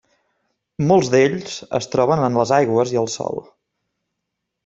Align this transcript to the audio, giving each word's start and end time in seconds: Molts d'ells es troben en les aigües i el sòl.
Molts 0.91 1.11
d'ells 1.15 1.59
es 1.81 1.89
troben 1.97 2.23
en 2.29 2.41
les 2.41 2.55
aigües 2.59 2.95
i 2.97 3.01
el 3.03 3.11
sòl. 3.17 3.43